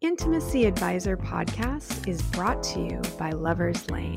Intimacy 0.00 0.64
Advisor 0.64 1.16
podcast 1.16 2.06
is 2.06 2.22
brought 2.22 2.62
to 2.62 2.78
you 2.78 3.00
by 3.18 3.30
Lover's 3.30 3.90
Lane. 3.90 4.14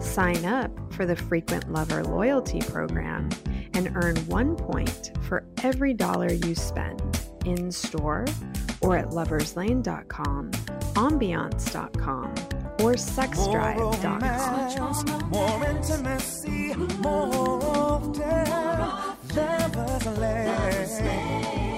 Sign 0.00 0.44
up 0.44 0.70
for 0.92 1.06
the 1.06 1.16
Frequent 1.16 1.72
Lover 1.72 2.04
Loyalty 2.04 2.60
Program 2.60 3.28
and 3.74 3.90
earn 3.96 4.14
one 4.28 4.54
point 4.54 5.10
for 5.22 5.44
every 5.64 5.92
dollar 5.92 6.32
you 6.32 6.54
spend 6.54 7.20
in 7.44 7.72
store 7.72 8.26
or 8.80 8.96
at 8.96 9.08
loverslane.com, 9.08 10.52
ambiance.com, 10.94 12.28
or 12.78 12.94
sexdrive.com. 12.94 15.30
More 15.30 15.64
intimacy, 15.66 16.74
more 17.00 17.60
often, 17.74 18.22
Lover's 19.34 21.00
Lane. 21.00 21.71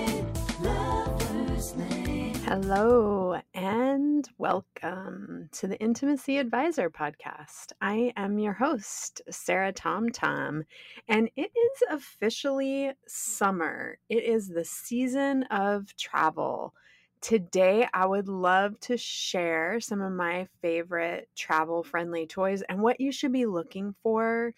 Hello 2.46 3.40
and 3.54 4.28
welcome 4.36 5.48
to 5.52 5.66
the 5.66 5.80
Intimacy 5.80 6.36
Advisor 6.36 6.90
podcast. 6.90 7.72
I 7.80 8.12
am 8.18 8.38
your 8.38 8.52
host, 8.52 9.22
Sarah 9.30 9.72
Tom 9.72 10.10
Tom, 10.10 10.64
and 11.08 11.30
it 11.36 11.50
is 11.56 11.82
officially 11.90 12.92
summer. 13.06 13.96
It 14.10 14.24
is 14.24 14.48
the 14.48 14.64
season 14.66 15.44
of 15.44 15.96
travel. 15.96 16.74
Today, 17.22 17.88
I 17.94 18.04
would 18.04 18.28
love 18.28 18.78
to 18.80 18.98
share 18.98 19.80
some 19.80 20.02
of 20.02 20.12
my 20.12 20.46
favorite 20.60 21.30
travel 21.34 21.82
friendly 21.82 22.26
toys 22.26 22.60
and 22.68 22.82
what 22.82 23.00
you 23.00 23.10
should 23.10 23.32
be 23.32 23.46
looking 23.46 23.94
for 24.02 24.52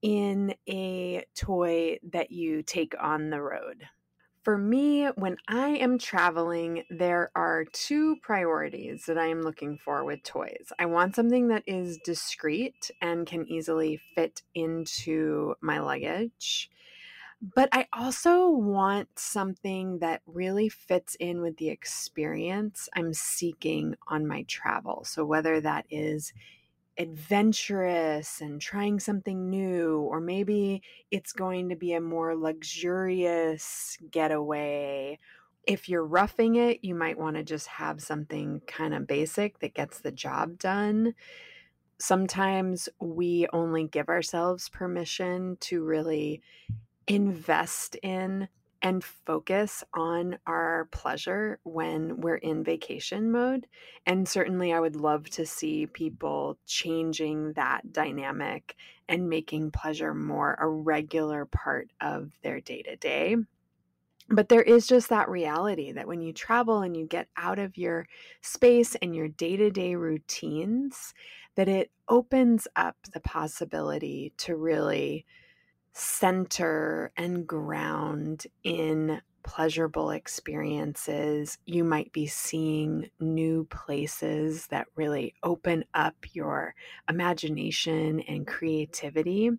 in 0.00 0.54
a 0.68 1.24
toy 1.34 1.98
that 2.12 2.30
you 2.30 2.62
take 2.62 2.94
on 3.00 3.30
the 3.30 3.42
road. 3.42 3.88
For 4.42 4.58
me, 4.58 5.06
when 5.06 5.36
I 5.46 5.68
am 5.68 5.98
traveling, 5.98 6.82
there 6.90 7.30
are 7.36 7.64
two 7.64 8.16
priorities 8.22 9.06
that 9.06 9.16
I 9.16 9.26
am 9.26 9.42
looking 9.42 9.78
for 9.78 10.04
with 10.04 10.24
toys. 10.24 10.72
I 10.80 10.86
want 10.86 11.14
something 11.14 11.46
that 11.48 11.62
is 11.64 11.98
discreet 11.98 12.90
and 13.00 13.24
can 13.24 13.46
easily 13.46 14.00
fit 14.16 14.42
into 14.52 15.54
my 15.60 15.78
luggage. 15.78 16.70
But 17.54 17.68
I 17.70 17.86
also 17.92 18.48
want 18.48 19.08
something 19.16 20.00
that 20.00 20.22
really 20.26 20.68
fits 20.68 21.14
in 21.20 21.40
with 21.40 21.56
the 21.58 21.68
experience 21.68 22.88
I'm 22.94 23.14
seeking 23.14 23.94
on 24.08 24.26
my 24.26 24.42
travel. 24.44 25.04
So, 25.04 25.24
whether 25.24 25.60
that 25.60 25.86
is 25.88 26.32
adventurous 26.98 28.40
and 28.40 28.60
trying 28.60 29.00
something 29.00 29.48
new, 29.48 30.00
or 30.00 30.20
maybe 30.20 30.82
it's 31.10 31.32
going 31.32 31.68
to 31.68 31.76
be 31.76 31.92
a 31.94 32.00
more 32.00 32.36
luxurious 32.36 33.98
getaway. 34.10 35.18
If 35.66 35.88
you're 35.88 36.04
roughing 36.04 36.56
it, 36.56 36.84
you 36.84 36.94
might 36.94 37.18
want 37.18 37.36
to 37.36 37.44
just 37.44 37.66
have 37.68 38.02
something 38.02 38.60
kind 38.66 38.94
of 38.94 39.06
basic 39.06 39.60
that 39.60 39.74
gets 39.74 40.00
the 40.00 40.12
job 40.12 40.58
done. 40.58 41.14
Sometimes 41.98 42.88
we 43.00 43.46
only 43.52 43.86
give 43.86 44.08
ourselves 44.08 44.68
permission 44.68 45.56
to 45.60 45.84
really 45.84 46.42
invest 47.06 47.96
in 48.02 48.48
and 48.82 49.02
focus 49.04 49.84
on 49.94 50.38
our 50.46 50.88
pleasure 50.90 51.60
when 51.62 52.20
we're 52.20 52.36
in 52.36 52.64
vacation 52.64 53.30
mode. 53.30 53.66
And 54.06 54.28
certainly, 54.28 54.72
I 54.72 54.80
would 54.80 54.96
love 54.96 55.30
to 55.30 55.46
see 55.46 55.86
people 55.86 56.58
changing 56.66 57.52
that 57.52 57.92
dynamic 57.92 58.74
and 59.08 59.28
making 59.28 59.70
pleasure 59.70 60.14
more 60.14 60.56
a 60.60 60.68
regular 60.68 61.44
part 61.46 61.90
of 62.00 62.32
their 62.42 62.60
day 62.60 62.82
to 62.82 62.96
day. 62.96 63.36
But 64.28 64.48
there 64.48 64.62
is 64.62 64.86
just 64.86 65.10
that 65.10 65.28
reality 65.28 65.92
that 65.92 66.08
when 66.08 66.22
you 66.22 66.32
travel 66.32 66.80
and 66.80 66.96
you 66.96 67.06
get 67.06 67.28
out 67.36 67.58
of 67.58 67.76
your 67.76 68.06
space 68.40 68.94
and 68.96 69.14
your 69.14 69.28
day 69.28 69.56
to 69.56 69.70
day 69.70 69.94
routines, 69.94 71.12
that 71.54 71.68
it 71.68 71.90
opens 72.08 72.66
up 72.76 72.96
the 73.12 73.20
possibility 73.20 74.32
to 74.38 74.56
really 74.56 75.26
center 75.92 77.12
and 77.16 77.46
ground 77.46 78.46
in 78.64 79.20
pleasurable 79.42 80.10
experiences. 80.10 81.58
You 81.66 81.84
might 81.84 82.12
be 82.12 82.26
seeing 82.26 83.10
new 83.20 83.64
places 83.64 84.66
that 84.68 84.86
really 84.94 85.34
open 85.42 85.84
up 85.94 86.14
your 86.32 86.74
imagination 87.08 88.20
and 88.20 88.46
creativity. 88.46 89.50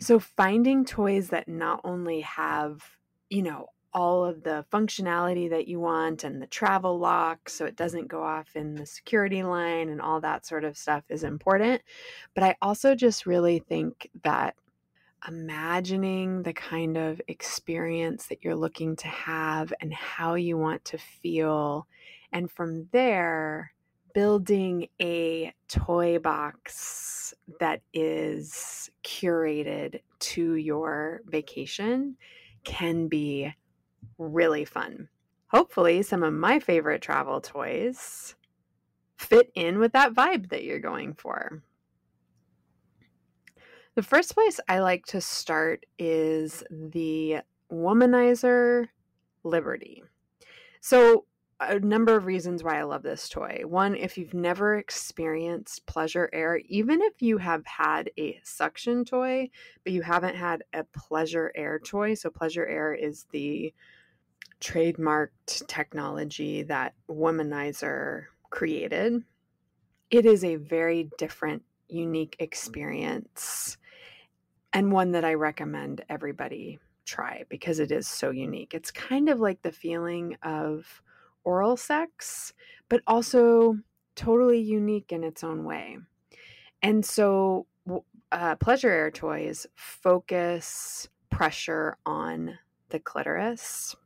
So, 0.00 0.18
finding 0.18 0.84
toys 0.84 1.28
that 1.28 1.48
not 1.48 1.80
only 1.84 2.22
have, 2.22 2.82
you 3.28 3.42
know, 3.42 3.68
all 3.92 4.24
of 4.24 4.44
the 4.44 4.64
functionality 4.72 5.50
that 5.50 5.66
you 5.66 5.80
want 5.80 6.22
and 6.22 6.40
the 6.40 6.46
travel 6.46 6.98
lock 6.98 7.48
so 7.48 7.64
it 7.64 7.74
doesn't 7.74 8.06
go 8.06 8.22
off 8.22 8.54
in 8.54 8.74
the 8.74 8.86
security 8.86 9.42
line 9.42 9.88
and 9.88 10.00
all 10.00 10.20
that 10.20 10.46
sort 10.46 10.64
of 10.64 10.78
stuff 10.78 11.02
is 11.08 11.24
important. 11.24 11.82
But 12.34 12.44
I 12.44 12.56
also 12.62 12.94
just 12.94 13.26
really 13.26 13.58
think 13.58 14.08
that 14.22 14.54
imagining 15.26 16.42
the 16.42 16.52
kind 16.52 16.96
of 16.96 17.20
experience 17.28 18.26
that 18.26 18.42
you're 18.42 18.54
looking 18.54 18.96
to 18.96 19.08
have 19.08 19.72
and 19.80 19.92
how 19.92 20.34
you 20.34 20.56
want 20.56 20.84
to 20.86 20.98
feel. 20.98 21.86
And 22.32 22.50
from 22.50 22.88
there, 22.92 23.72
building 24.14 24.88
a 25.00 25.52
toy 25.68 26.18
box 26.18 27.34
that 27.60 27.82
is 27.92 28.90
curated 29.04 30.00
to 30.18 30.54
your 30.54 31.20
vacation 31.26 32.16
can 32.64 33.08
be 33.08 33.52
really 34.18 34.64
fun. 34.64 35.08
Hopefully, 35.48 36.02
some 36.02 36.22
of 36.22 36.32
my 36.32 36.60
favorite 36.60 37.02
travel 37.02 37.40
toys 37.40 38.36
fit 39.16 39.50
in 39.54 39.78
with 39.78 39.92
that 39.92 40.14
vibe 40.14 40.48
that 40.50 40.64
you're 40.64 40.78
going 40.78 41.14
for. 41.14 41.62
The 43.96 44.02
first 44.02 44.34
place 44.34 44.60
I 44.68 44.78
like 44.78 45.04
to 45.06 45.20
start 45.20 45.84
is 45.98 46.62
the 46.70 47.38
Womanizer 47.72 48.86
Liberty. 49.42 50.04
So, 50.80 51.24
a 51.58 51.78
number 51.78 52.16
of 52.16 52.24
reasons 52.24 52.64
why 52.64 52.78
I 52.78 52.84
love 52.84 53.02
this 53.02 53.28
toy. 53.28 53.62
One, 53.66 53.94
if 53.94 54.16
you've 54.16 54.32
never 54.32 54.76
experienced 54.76 55.84
pleasure 55.86 56.30
air, 56.32 56.58
even 56.68 57.02
if 57.02 57.20
you 57.20 57.36
have 57.38 57.66
had 57.66 58.10
a 58.16 58.40
suction 58.44 59.04
toy, 59.04 59.50
but 59.84 59.92
you 59.92 60.00
haven't 60.00 60.36
had 60.36 60.62
a 60.72 60.84
pleasure 60.84 61.52
air 61.54 61.78
toy, 61.78 62.14
so 62.14 62.30
pleasure 62.30 62.66
air 62.66 62.94
is 62.94 63.26
the 63.32 63.74
trademarked 64.60 65.66
technology 65.66 66.62
that 66.62 66.94
Womanizer 67.10 68.26
created. 68.48 69.22
It 70.10 70.24
is 70.24 70.44
a 70.44 70.56
very 70.56 71.10
different, 71.18 71.62
unique 71.88 72.36
experience 72.38 73.76
and 74.72 74.92
one 74.92 75.12
that 75.12 75.24
I 75.24 75.34
recommend 75.34 76.04
everybody 76.08 76.78
try 77.04 77.44
because 77.48 77.80
it 77.80 77.90
is 77.90 78.06
so 78.06 78.30
unique. 78.30 78.74
It's 78.74 78.90
kind 78.90 79.28
of 79.28 79.40
like 79.40 79.62
the 79.62 79.72
feeling 79.72 80.36
of 80.42 81.02
oral 81.44 81.76
sex, 81.76 82.52
but 82.88 83.02
also 83.06 83.78
totally 84.14 84.60
unique 84.60 85.12
in 85.12 85.24
its 85.24 85.42
own 85.42 85.64
way. 85.64 85.98
And 86.82 87.04
so, 87.04 87.66
uh, 88.32 88.54
pleasure 88.56 88.90
air 88.90 89.10
toys 89.10 89.66
focus 89.74 91.08
pressure 91.30 91.96
on 92.06 92.58
the 92.90 93.00
clitoris 93.00 93.96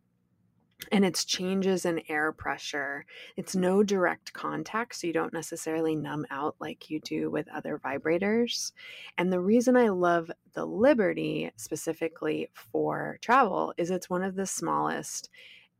and 0.92 1.04
it's 1.04 1.24
changes 1.24 1.84
in 1.84 2.02
air 2.08 2.32
pressure. 2.32 3.06
It's 3.36 3.56
no 3.56 3.82
direct 3.82 4.32
contact, 4.32 4.96
so 4.96 5.06
you 5.06 5.12
don't 5.12 5.32
necessarily 5.32 5.94
numb 5.94 6.26
out 6.30 6.56
like 6.60 6.90
you 6.90 7.00
do 7.00 7.30
with 7.30 7.48
other 7.48 7.80
vibrators. 7.84 8.72
And 9.18 9.32
the 9.32 9.40
reason 9.40 9.76
I 9.76 9.88
love 9.88 10.30
the 10.52 10.64
Liberty 10.64 11.50
specifically 11.56 12.50
for 12.54 13.18
travel 13.20 13.74
is 13.76 13.90
it's 13.90 14.10
one 14.10 14.22
of 14.22 14.34
the 14.34 14.46
smallest 14.46 15.30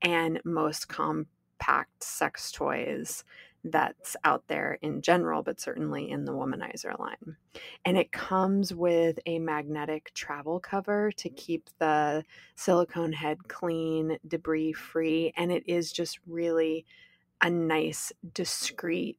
and 0.03 0.41
most 0.45 0.89
compact 0.89 2.03
sex 2.03 2.53
toys 2.53 3.25
that's 3.65 4.15
out 4.25 4.45
there 4.49 4.79
in 4.83 5.01
general, 5.01 5.43
but 5.43 5.59
certainly 5.59 6.11
in 6.11 6.27
the 6.27 6.33
womanizer 6.33 6.99
line. 6.99 7.37
And 7.85 7.97
it 7.97 8.13
comes 8.13 8.75
with 8.75 9.19
a 9.27 9.39
magnetic 9.39 10.13
travel 10.15 10.61
cover 10.61 11.11
to 11.13 11.29
mm-hmm. 11.29 11.37
keep 11.37 11.71
the 11.79 12.25
silicone 12.57 13.13
head 13.13 13.49
clean, 13.49 14.19
debris 14.29 14.75
free. 14.75 15.33
And 15.37 15.51
it 15.51 15.65
is 15.67 15.93
just 15.93 16.19
really 16.27 16.85
a 17.41 17.51
nice, 17.51 18.13
discreet 18.35 19.19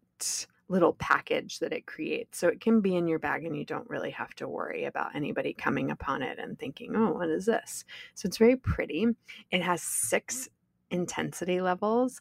little 0.68 0.94
package 0.94 1.60
that 1.60 1.74
it 1.74 1.86
creates. 1.86 2.40
So 2.40 2.48
it 2.48 2.60
can 2.60 2.82
be 2.82 2.96
in 2.96 3.08
your 3.08 3.20
bag 3.20 3.46
and 3.46 3.56
you 3.56 3.66
don't 3.66 3.90
really 3.90 4.12
have 4.12 4.34
to 4.36 4.48
worry 4.48 4.86
about 4.86 5.16
anybody 5.16 5.54
coming 5.54 5.92
upon 5.92 6.22
it 6.24 6.40
and 6.40 6.58
thinking, 6.58 6.96
oh, 6.96 7.14
what 7.14 7.30
is 7.30 7.46
this? 7.46 7.86
So 8.16 8.28
it's 8.28 8.38
very 8.38 8.56
pretty. 8.56 9.08
It 9.52 9.62
has 9.62 9.82
six 9.82 10.50
intensity 10.90 11.62
levels 11.62 12.20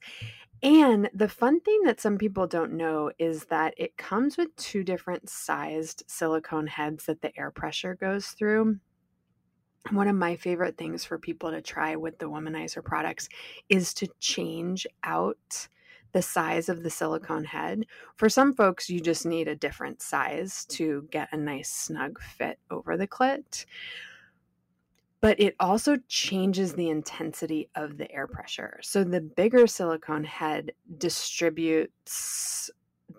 and 0.65 1.11
the 1.13 1.29
fun 1.29 1.61
thing 1.61 1.83
that 1.85 2.01
some 2.01 2.17
people 2.17 2.47
don't 2.47 2.73
know 2.73 3.13
is 3.19 3.45
that 3.45 3.75
it 3.77 3.99
comes 3.99 4.39
with 4.39 4.57
two 4.57 4.83
different 4.83 5.29
sized 5.29 6.05
silicone 6.07 6.67
heads 6.67 7.05
that 7.05 7.21
the 7.21 7.39
air 7.39 7.51
pressure 7.51 7.95
goes 7.95 8.29
through. 8.29 8.79
One 9.91 10.09
of 10.09 10.17
my 10.17 10.37
favorite 10.37 10.79
things 10.79 11.05
for 11.05 11.19
people 11.19 11.51
to 11.51 11.61
try 11.61 11.97
with 11.97 12.19
the 12.19 12.31
womanizer 12.31 12.83
products 12.83 13.29
is 13.69 13.93
to 13.95 14.09
change 14.21 14.87
out 15.03 15.69
the 16.13 16.23
size 16.23 16.71
of 16.71 16.83
the 16.83 16.89
silicone 16.89 17.45
head. 17.45 17.85
For 18.17 18.31
some 18.31 18.55
folks, 18.55 18.89
you 18.89 19.01
just 19.01 19.27
need 19.27 19.49
a 19.49 19.57
different 19.57 20.01
size 20.01 20.65
to 20.71 21.07
get 21.11 21.29
a 21.33 21.37
nice 21.37 21.71
snug 21.71 22.19
fit 22.23 22.59
over 22.71 22.97
the 22.97 23.07
clit. 23.07 23.67
But 25.25 25.41
it 25.41 25.57
also 25.59 25.97
changes 26.07 26.75
the 26.75 26.91
intensity 26.91 27.71
of 27.75 27.97
the 27.97 28.13
air 28.13 28.27
pressure. 28.27 28.79
So 28.83 29.03
the 29.03 29.23
bigger 29.23 29.67
silicone 29.67 30.25
head 30.25 30.73
distributes 30.99 32.71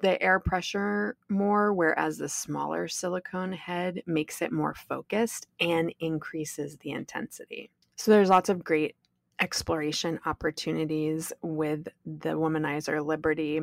the 0.04 0.22
air 0.22 0.40
pressure 0.40 1.18
more, 1.30 1.74
whereas 1.74 2.20
the 2.20 2.30
smaller 2.30 2.88
silicone 2.88 3.54
head 3.54 4.04
makes 4.06 4.44
it 4.44 4.52
more 4.52 4.76
focused 4.76 5.48
and 5.60 5.96
increases 6.00 6.78
the 6.78 6.92
intensity. 6.92 7.72
So 7.96 8.12
there's 8.12 8.30
lots 8.30 8.50
of 8.50 8.64
great 8.64 8.96
exploration 9.40 10.20
opportunities 10.28 11.34
with 11.42 11.88
the 12.06 12.34
Womanizer 12.34 13.04
Liberty, 13.04 13.62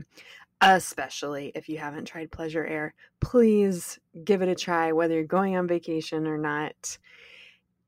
especially 0.61 1.53
if 1.55 1.69
you 1.69 1.79
haven't 1.79 2.07
tried 2.07 2.33
Pleasure 2.33 2.67
Air. 2.67 2.95
Please 3.21 4.01
give 4.25 4.43
it 4.43 4.49
a 4.49 4.57
try, 4.57 4.91
whether 4.91 5.15
you're 5.15 5.23
going 5.23 5.57
on 5.57 5.69
vacation 5.69 6.27
or 6.27 6.39
not. 6.39 6.99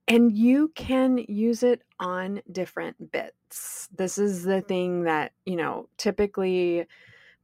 And 0.06 0.32
you 0.36 0.70
can 0.74 1.18
use 1.28 1.62
it 1.62 1.82
on 1.98 2.42
different 2.52 3.10
bits. 3.10 3.88
This 3.96 4.18
is 4.18 4.42
the 4.42 4.60
thing 4.60 5.04
that, 5.04 5.32
you 5.46 5.56
know, 5.56 5.88
typically 5.96 6.86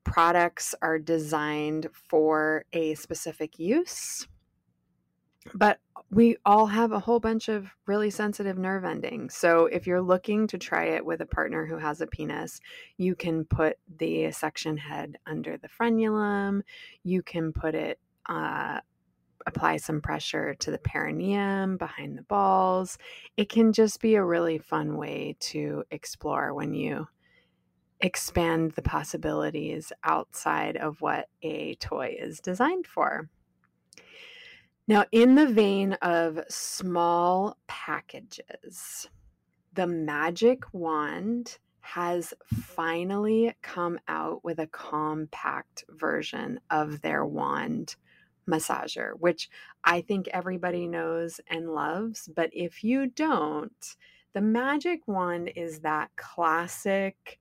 products 0.04 0.74
are 0.82 0.98
designed 0.98 1.88
for 1.92 2.64
a 2.72 2.94
specific 2.94 3.58
use 3.58 4.26
but 5.54 5.78
we 6.10 6.36
all 6.44 6.66
have 6.66 6.92
a 6.92 6.98
whole 6.98 7.20
bunch 7.20 7.48
of 7.48 7.68
really 7.86 8.10
sensitive 8.10 8.58
nerve 8.58 8.84
endings. 8.84 9.34
So 9.34 9.66
if 9.66 9.86
you're 9.86 10.00
looking 10.00 10.46
to 10.48 10.58
try 10.58 10.86
it 10.86 11.04
with 11.04 11.20
a 11.20 11.26
partner 11.26 11.64
who 11.66 11.78
has 11.78 12.00
a 12.00 12.06
penis, 12.06 12.60
you 12.98 13.14
can 13.14 13.44
put 13.44 13.78
the 13.98 14.30
suction 14.32 14.76
head 14.76 15.16
under 15.26 15.56
the 15.56 15.68
frenulum. 15.68 16.62
You 17.04 17.22
can 17.22 17.52
put 17.52 17.74
it, 17.74 17.98
uh, 18.28 18.80
apply 19.50 19.76
some 19.76 20.00
pressure 20.00 20.54
to 20.54 20.70
the 20.70 20.78
perineum 20.78 21.76
behind 21.76 22.16
the 22.16 22.22
balls. 22.22 22.96
It 23.36 23.48
can 23.48 23.72
just 23.72 24.00
be 24.00 24.14
a 24.14 24.24
really 24.24 24.58
fun 24.58 24.96
way 24.96 25.36
to 25.40 25.84
explore 25.90 26.54
when 26.54 26.72
you 26.72 27.08
expand 28.00 28.72
the 28.72 28.82
possibilities 28.82 29.92
outside 30.04 30.76
of 30.76 31.00
what 31.02 31.28
a 31.42 31.74
toy 31.74 32.16
is 32.18 32.40
designed 32.40 32.86
for. 32.86 33.28
Now, 34.88 35.04
in 35.12 35.34
the 35.34 35.46
vein 35.46 35.92
of 35.94 36.40
small 36.48 37.56
packages, 37.66 39.08
the 39.72 39.86
Magic 39.86 40.62
Wand 40.72 41.58
has 41.80 42.34
finally 42.44 43.54
come 43.62 43.98
out 44.08 44.44
with 44.44 44.58
a 44.58 44.66
compact 44.66 45.84
version 45.88 46.60
of 46.70 47.02
their 47.02 47.24
wand 47.24 47.96
massager, 48.48 49.12
which 49.18 49.48
I 49.84 50.00
think 50.00 50.28
everybody 50.28 50.86
knows 50.86 51.40
and 51.46 51.74
loves. 51.74 52.28
But 52.34 52.50
if 52.52 52.84
you 52.84 53.06
don't, 53.06 53.96
the 54.32 54.40
Magic 54.40 55.06
Wand 55.06 55.52
is 55.56 55.80
that 55.80 56.10
classic 56.16 57.38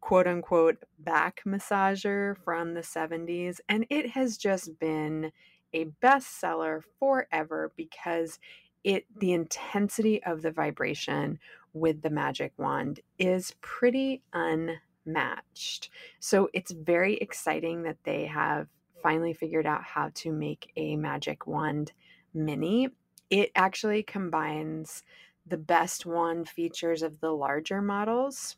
quote 0.00 0.26
unquote 0.26 0.84
back 1.00 1.40
massager 1.44 2.36
from 2.44 2.74
the 2.74 2.80
70s, 2.80 3.58
and 3.68 3.86
it 3.90 4.10
has 4.10 4.36
just 4.36 4.78
been 4.78 5.32
a 5.72 5.86
bestseller 6.00 6.82
forever 6.98 7.72
because 7.76 8.38
it 8.84 9.04
the 9.18 9.32
intensity 9.32 10.22
of 10.22 10.42
the 10.42 10.50
vibration 10.52 11.40
with 11.72 12.02
the 12.02 12.10
magic 12.10 12.52
wand 12.56 13.00
is 13.18 13.54
pretty 13.60 14.22
unmatched. 14.32 15.90
So 16.20 16.48
it's 16.54 16.70
very 16.70 17.16
exciting 17.16 17.82
that 17.82 17.98
they 18.04 18.26
have 18.26 18.68
finally 19.02 19.32
figured 19.32 19.66
out 19.66 19.82
how 19.84 20.10
to 20.14 20.32
make 20.32 20.72
a 20.76 20.96
magic 20.96 21.46
wand 21.46 21.92
mini. 22.34 22.88
It 23.30 23.50
actually 23.54 24.02
combines 24.02 25.02
the 25.46 25.56
best 25.56 26.06
wand 26.06 26.48
features 26.48 27.02
of 27.02 27.20
the 27.20 27.30
larger 27.30 27.80
models. 27.80 28.56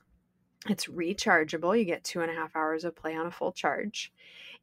It's 0.69 0.87
rechargeable. 0.87 1.79
You 1.79 1.85
get 1.85 2.05
two 2.05 2.21
and 2.21 2.31
a 2.31 2.35
half 2.35 2.57
hours 2.57 2.85
of 2.85 2.97
play 2.97 3.15
on 3.15 3.27
a 3.27 3.31
full 3.31 3.53
charge. 3.53 4.13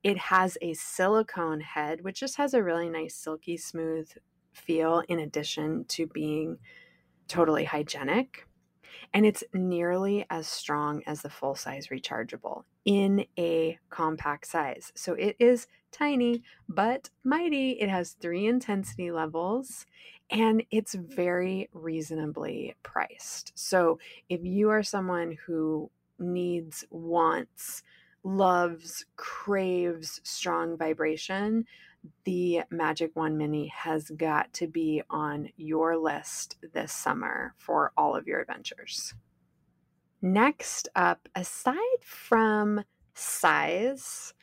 It 0.04 0.18
has 0.18 0.58
a 0.62 0.74
silicone 0.74 1.62
head, 1.62 2.02
which 2.02 2.20
just 2.20 2.38
has 2.38 2.54
a 2.54 2.64
really 2.64 2.90
nice, 2.90 3.16
silky 3.16 3.58
smooth 3.58 4.10
feel, 4.54 5.04
in 5.08 5.20
addition 5.20 5.86
to 5.86 6.08
being 6.08 6.58
totally 7.28 7.64
hygienic. 7.64 8.48
And 9.14 9.26
it's 9.26 9.44
nearly 9.54 10.26
as 10.30 10.48
strong 10.48 11.02
as 11.08 11.22
the 11.22 11.30
full 11.30 11.56
size 11.56 11.88
rechargeable 11.88 12.64
in 12.86 13.26
a 13.38 13.80
compact 13.90 14.48
size. 14.48 14.92
So 14.96 15.14
it 15.14 15.36
is 15.40 15.68
tiny 15.92 16.44
but 16.68 17.10
mighty. 17.24 17.72
It 17.72 17.90
has 17.90 18.12
three 18.12 18.48
intensity 18.48 19.12
levels 19.12 19.86
and 20.30 20.64
it's 20.72 20.96
very 20.96 21.70
reasonably 21.74 22.76
priced. 22.84 23.52
So 23.56 24.00
if 24.30 24.44
you 24.44 24.70
are 24.70 24.84
someone 24.84 25.38
who 25.46 25.90
needs, 26.20 26.86
wants, 26.90 27.84
loves, 28.24 29.06
craves 29.16 30.20
strong 30.24 30.78
vibration, 30.78 31.66
the 32.24 32.62
Magic 32.70 33.16
Wand 33.16 33.38
Mini 33.38 33.68
has 33.68 34.10
got 34.10 34.54
to 34.54 34.68
be 34.68 35.02
on 35.10 35.50
your 35.58 35.98
list 35.98 36.58
this 36.74 36.92
summer 36.92 37.54
for 37.58 37.92
all 37.98 38.16
of 38.16 38.28
your 38.28 38.42
adventures. 38.42 39.14
Next 40.22 40.90
up, 40.96 41.28
aside 41.36 42.04
from 42.04 42.84
size, 43.14 44.34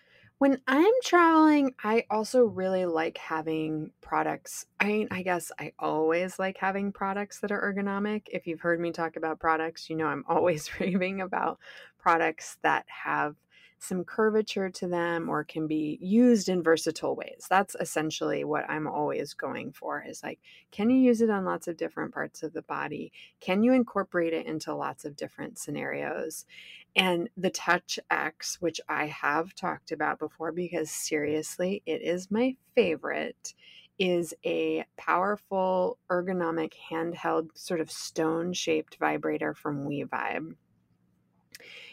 when 0.43 0.61
I'm 0.67 0.93
traveling, 1.05 1.73
I 1.85 2.05
also 2.11 2.43
really 2.43 2.85
like 2.85 3.17
having 3.17 3.93
products. 4.01 4.67
I 4.81 4.87
mean, 4.87 5.09
I 5.13 5.23
guess 5.23 5.53
I 5.61 5.73
always 5.79 6.37
like 6.37 6.59
having 6.59 6.91
products 6.91 7.39
that 7.41 7.53
are 7.53 7.73
ergonomic. 7.73 8.23
If 8.27 8.49
you've 8.49 8.61
heard 8.61 8.81
me 8.81 8.91
talk 8.91 9.15
about 9.15 9.39
products, 9.39 9.89
you 9.89 9.95
know 9.95 10.07
I'm 10.07 10.25
always 10.29 10.69
raving 10.81 11.21
about 11.21 11.61
products 11.97 12.59
that 12.63 12.85
have 12.89 13.37
some 13.83 14.05
curvature 14.05 14.71
to 14.71 14.87
them 14.87 15.29
or 15.29 15.43
can 15.43 15.67
be 15.67 15.99
used 16.01 16.49
in 16.49 16.63
versatile 16.63 17.17
ways. 17.17 17.47
That's 17.51 17.75
essentially 17.81 18.45
what 18.45 18.65
I'm 18.71 18.87
always 18.87 19.35
going 19.35 19.73
for 19.73 20.05
is 20.07 20.23
like, 20.23 20.39
can 20.71 20.89
you 20.89 20.99
use 20.99 21.21
it 21.21 21.31
on 21.31 21.45
lots 21.45 21.67
of 21.67 21.77
different 21.77 22.15
parts 22.15 22.45
of 22.45 22.53
the 22.53 22.63
body? 22.63 23.11
Can 23.41 23.65
you 23.65 23.73
incorporate 23.73 24.35
it 24.35 24.47
into 24.47 24.73
lots 24.73 25.05
of 25.05 25.17
different 25.17 25.59
scenarios? 25.59 26.47
And 26.95 27.29
the 27.37 27.51
Touch 27.51 27.99
X, 28.09 28.61
which 28.61 28.81
I 28.89 29.07
have 29.07 29.53
talked 29.55 29.91
about 29.91 30.21
before 30.21 30.53
because 30.53 30.91
seriously, 30.91 31.83
it 31.85 32.03
is 32.03 32.31
my 32.31 32.55
favorite 32.77 33.53
is 33.99 34.33
a 34.45 34.85
powerful 34.97 35.99
ergonomic 36.09 36.73
handheld 36.91 37.49
sort 37.55 37.81
of 37.81 37.91
stone 37.91 38.53
shaped 38.53 38.97
vibrator 38.99 39.55
from 39.55 39.87
WeVibe. 39.87 40.55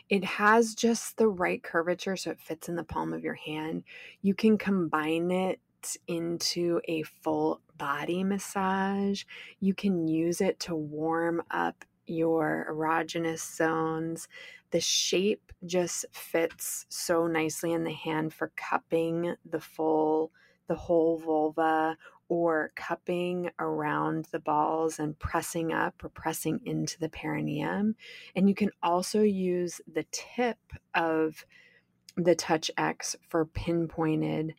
It 0.10 0.24
has 0.24 0.74
just 0.74 1.18
the 1.18 1.28
right 1.28 1.62
curvature 1.62 2.18
so 2.18 2.32
it 2.32 2.40
fits 2.40 2.68
in 2.68 2.76
the 2.76 2.84
palm 2.84 3.14
of 3.14 3.24
your 3.24 3.36
hand. 3.36 3.84
You 4.22 4.34
can 4.34 4.58
combine 4.58 5.30
it 5.32 5.60
into 6.08 6.82
a 6.86 7.04
full 7.04 7.62
body 7.78 8.24
massage. 8.24 9.24
You 9.60 9.74
can 9.74 10.08
use 10.08 10.42
it 10.42 10.60
to 10.62 10.76
warm 10.76 11.42
up 11.52 11.86
your 12.06 12.68
erogenous 12.70 13.56
zones. 13.56 14.28
The 14.72 14.82
shape 14.82 15.52
just 15.66 16.06
fits 16.12 16.86
so 16.90 17.28
nicely 17.28 17.74
in 17.74 17.84
the 17.84 17.94
hand 17.94 18.34
for 18.34 18.52
cupping 18.56 19.36
the 19.50 19.60
full 19.60 20.32
the 20.68 20.76
whole 20.76 21.18
vulva 21.18 21.98
or 22.30 22.72
cupping 22.76 23.50
around 23.60 24.26
the 24.32 24.40
balls 24.40 25.00
and 25.00 25.18
pressing 25.20 25.74
up 25.74 26.04
or 26.04 26.10
pressing 26.10 26.62
into 26.64 27.00
the 27.00 27.10
perineum. 27.10 27.96
And 28.36 28.48
you 28.48 28.56
can 28.56 28.70
also 28.82 29.22
use 29.22 29.82
the 29.92 30.06
tip 30.12 30.60
of 30.94 31.44
the 32.16 32.36
Touch 32.36 32.70
X 32.78 33.16
for 33.28 33.46
pinpointed 33.46 34.54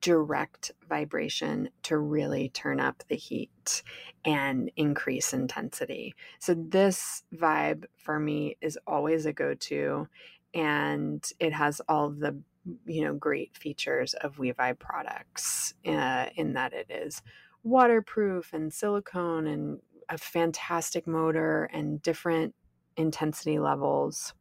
direct 0.00 0.72
vibration 0.88 1.68
to 1.82 1.98
really 1.98 2.48
turn 2.48 2.80
up 2.80 3.02
the 3.08 3.16
heat 3.16 3.82
and 4.24 4.70
increase 4.76 5.32
intensity. 5.32 6.14
So, 6.38 6.54
this 6.54 7.22
vibe 7.34 7.84
for 7.96 8.18
me 8.18 8.56
is 8.60 8.78
always 8.86 9.26
a 9.26 9.32
go 9.32 9.54
to, 9.54 10.08
and 10.54 11.30
it 11.38 11.52
has 11.52 11.82
all 11.88 12.10
the 12.10 12.40
you 12.86 13.02
know 13.02 13.14
great 13.14 13.56
features 13.56 14.14
of 14.14 14.36
WeVibe 14.36 14.78
products 14.78 15.74
uh, 15.86 16.26
in 16.36 16.54
that 16.54 16.72
it 16.72 16.90
is 16.90 17.22
waterproof 17.62 18.52
and 18.52 18.72
silicone 18.72 19.46
and 19.46 19.80
a 20.08 20.18
fantastic 20.18 21.06
motor 21.06 21.64
and 21.72 22.02
different 22.02 22.54
intensity 22.96 23.58
levels. 23.58 24.34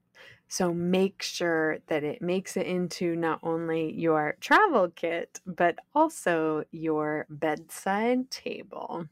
So 0.47 0.73
make 0.73 1.21
sure 1.21 1.77
that 1.88 2.03
it 2.03 2.23
makes 2.23 2.57
it 2.57 2.65
into 2.65 3.15
not 3.15 3.39
only 3.43 3.93
your 3.93 4.35
travel 4.41 4.89
kit, 4.89 5.39
but 5.45 5.77
also 5.93 6.63
your 6.71 7.27
bedside 7.29 8.31
table. 8.31 9.05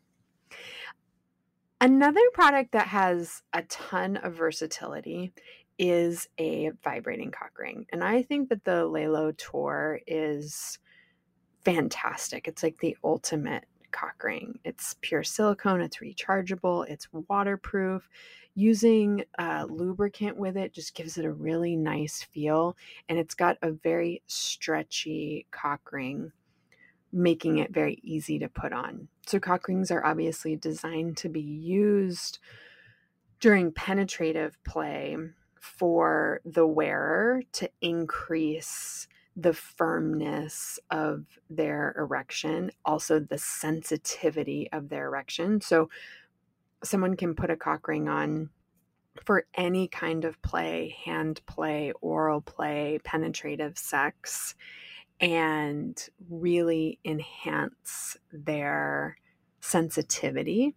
Another 1.79 2.21
product 2.33 2.71
that 2.71 2.87
has 2.87 3.43
a 3.53 3.61
ton 3.63 4.17
of 4.17 4.33
versatility 4.33 5.31
is 5.77 6.27
a 6.39 6.71
vibrating 6.83 7.31
cock 7.31 7.57
ring. 7.57 7.85
And 7.91 8.03
I 8.03 8.23
think 8.23 8.49
that 8.49 8.63
the 8.63 8.87
Lelo 8.87 9.35
Tor 9.37 9.99
is 10.07 10.79
fantastic. 11.63 12.47
It's 12.47 12.63
like 12.63 12.77
the 12.79 12.97
ultimate 13.03 13.65
cock 13.91 14.23
ring. 14.23 14.59
It's 14.63 14.95
pure 15.01 15.23
silicone, 15.23 15.81
it's 15.81 15.97
rechargeable, 15.97 16.87
it's 16.87 17.07
waterproof. 17.11 18.07
Using 18.55 19.23
uh, 19.37 19.67
lubricant 19.69 20.35
with 20.35 20.57
it 20.57 20.73
just 20.73 20.95
gives 20.95 21.17
it 21.17 21.25
a 21.25 21.31
really 21.31 21.75
nice 21.75 22.23
feel. 22.23 22.75
And 23.07 23.19
it's 23.19 23.35
got 23.35 23.57
a 23.61 23.71
very 23.71 24.23
stretchy 24.25 25.45
cock 25.51 25.91
ring, 25.91 26.31
making 27.13 27.59
it 27.59 27.71
very 27.71 27.99
easy 28.01 28.39
to 28.39 28.49
put 28.49 28.73
on. 28.73 29.09
So, 29.27 29.39
cock 29.39 29.67
rings 29.67 29.91
are 29.91 30.03
obviously 30.03 30.55
designed 30.55 31.17
to 31.17 31.29
be 31.29 31.41
used 31.41 32.39
during 33.39 33.71
penetrative 33.71 34.57
play 34.63 35.17
for 35.61 36.41
the 36.45 36.67
wearer 36.67 37.41
to 37.53 37.69
increase 37.81 39.07
the 39.35 39.53
firmness 39.53 40.79
of 40.89 41.25
their 41.49 41.93
erection, 41.97 42.71
also 42.83 43.19
the 43.19 43.37
sensitivity 43.37 44.67
of 44.71 44.89
their 44.89 45.05
erection. 45.07 45.61
So, 45.61 45.89
someone 46.83 47.15
can 47.15 47.35
put 47.35 47.49
a 47.49 47.55
cock 47.55 47.87
ring 47.87 48.07
on 48.07 48.49
for 49.25 49.45
any 49.55 49.87
kind 49.87 50.25
of 50.25 50.41
play 50.41 50.95
hand 51.05 51.41
play, 51.45 51.91
oral 52.01 52.41
play, 52.41 52.99
penetrative 53.03 53.77
sex, 53.77 54.55
and 55.19 56.07
really 56.29 56.99
enhance 57.05 58.17
their 58.31 59.17
sensitivity. 59.59 60.75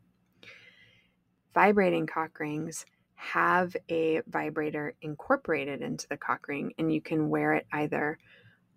Vibrating 1.55 2.07
cock 2.07 2.39
rings 2.39 2.87
have 3.21 3.77
a 3.91 4.23
vibrator 4.27 4.95
incorporated 5.03 5.83
into 5.83 6.09
the 6.09 6.17
cock 6.17 6.49
ring, 6.49 6.73
and 6.79 6.93
you 6.93 7.03
can 7.03 7.29
wear 7.29 7.53
it 7.53 7.67
either 7.71 8.19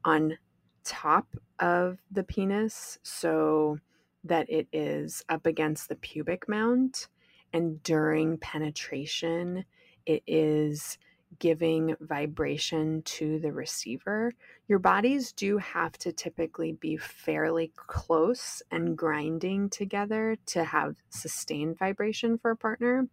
on 0.03 0.38
top 0.83 1.27
of 1.59 1.97
the 2.12 2.23
penis 2.23 3.00
so 3.03 3.77
that 4.25 4.50
it 4.50 4.67
is 4.73 5.23
up 5.29 5.45
against 5.45 5.88
the 5.88 5.95
pubic 5.95 6.50
mound. 6.50 7.07
And 7.53 7.81
during 7.83 8.38
penetration, 8.38 9.63
it 10.05 10.23
is 10.27 10.97
giving 11.39 11.95
vibration 12.01 13.01
to 13.03 13.39
the 13.39 13.51
receiver. 13.51 14.33
Your 14.67 14.79
bodies 14.79 15.31
do 15.31 15.57
have 15.57 15.97
to 16.00 16.12
typically 16.12 16.73
be 16.73 16.97
fairly 16.97 17.71
close 17.75 18.62
and 18.71 18.97
grinding 18.97 19.69
together 19.69 20.38
to 20.47 20.65
have 20.65 20.97
sustained 21.09 21.77
vibration 21.79 22.38
for 22.38 22.51
a 22.51 22.57
partner. 22.57 23.07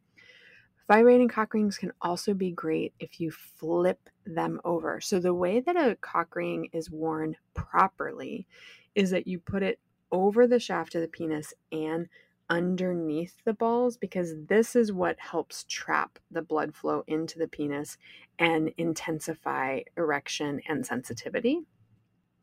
Vibrating 0.91 1.29
cock 1.29 1.55
rings 1.55 1.79
can 1.79 1.93
also 2.03 2.35
be 2.35 2.51
great 2.51 2.93
if 2.99 3.21
you 3.21 3.31
flip 3.31 4.09
them 4.27 4.61
over. 4.65 5.01
So, 5.01 5.21
the 5.21 5.33
way 5.33 5.61
that 5.61 5.77
a 5.77 5.97
cock 6.01 6.35
ring 6.35 6.69
is 6.73 6.91
worn 6.91 7.37
properly 7.55 8.49
is 8.97 9.11
that 9.11 9.29
you 9.29 9.39
put 9.39 9.63
it 9.63 9.79
over 10.11 10.49
the 10.49 10.59
shaft 10.59 10.97
of 10.97 11.03
the 11.03 11.07
penis 11.07 11.55
and 11.71 12.09
underneath 12.49 13.37
the 13.45 13.53
balls 13.53 13.99
because 13.99 14.35
this 14.49 14.75
is 14.75 14.93
what 14.93 15.17
helps 15.21 15.65
trap 15.69 16.19
the 16.33 16.43
blood 16.43 16.75
flow 16.75 17.05
into 17.07 17.39
the 17.39 17.47
penis 17.47 17.97
and 18.41 18.73
intensify 18.77 19.83
erection 19.97 20.61
and 20.69 20.85
sensitivity. 20.85 21.61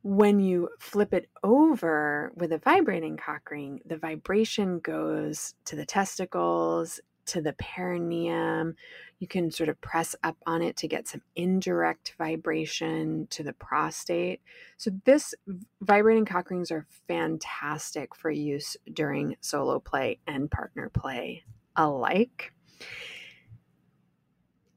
When 0.04 0.40
you 0.40 0.70
flip 0.80 1.14
it 1.14 1.30
over 1.44 2.32
with 2.34 2.54
a 2.54 2.60
vibrating 2.60 3.18
cock 3.18 3.52
ring, 3.52 3.82
the 3.86 3.98
vibration 3.98 4.80
goes 4.80 5.54
to 5.66 5.76
the 5.76 5.86
testicles 5.86 7.02
to 7.28 7.42
the 7.42 7.54
perineum. 7.54 8.76
You 9.20 9.28
can 9.28 9.52
sort 9.52 9.70
of 9.70 9.80
press 9.82 10.16
up 10.24 10.38
on 10.46 10.62
it 10.62 10.78
to 10.78 10.88
get 10.88 11.08
some 11.08 11.22
indirect 11.36 12.16
vibration 12.18 13.28
to 13.32 13.44
the 13.44 13.54
prostate. 13.54 14.42
So, 14.78 14.92
this 15.06 15.34
vibrating 15.82 16.26
cock 16.26 16.50
rings 16.50 16.72
are 16.72 16.86
fantastic 17.08 18.16
for 18.16 18.30
use 18.30 18.78
during 18.94 19.36
solo 19.42 19.80
play 19.80 20.20
and 20.28 20.52
partner 20.52 20.90
play 20.90 21.44
alike. 21.76 22.54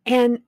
And 0.06 0.40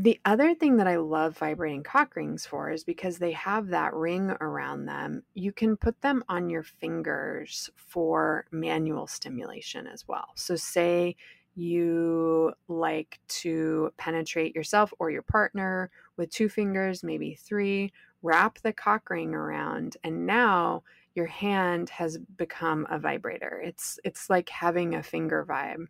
the 0.00 0.20
other 0.24 0.54
thing 0.54 0.76
that 0.76 0.86
I 0.86 0.96
love 0.96 1.36
vibrating 1.36 1.82
cock 1.82 2.14
rings 2.14 2.46
for 2.46 2.70
is 2.70 2.84
because 2.84 3.18
they 3.18 3.32
have 3.32 3.66
that 3.68 3.94
ring 3.94 4.30
around 4.40 4.84
them. 4.86 5.24
You 5.34 5.50
can 5.50 5.76
put 5.76 6.00
them 6.02 6.22
on 6.28 6.48
your 6.48 6.62
fingers 6.62 7.68
for 7.74 8.46
manual 8.52 9.08
stimulation 9.08 9.88
as 9.88 10.06
well. 10.06 10.28
So, 10.36 10.54
say 10.54 11.16
you 11.58 12.52
like 12.68 13.18
to 13.28 13.92
penetrate 13.96 14.54
yourself 14.54 14.92
or 14.98 15.10
your 15.10 15.22
partner 15.22 15.90
with 16.16 16.30
two 16.30 16.48
fingers, 16.48 17.02
maybe 17.02 17.34
three, 17.34 17.92
wrap 18.22 18.58
the 18.60 18.72
cock 18.72 19.10
ring 19.10 19.34
around, 19.34 19.96
and 20.04 20.26
now 20.26 20.82
your 21.14 21.26
hand 21.26 21.90
has 21.90 22.18
become 22.36 22.86
a 22.90 22.98
vibrator. 22.98 23.60
It's 23.64 23.98
it's 24.04 24.30
like 24.30 24.48
having 24.48 24.94
a 24.94 25.02
finger 25.02 25.44
vibe. 25.48 25.86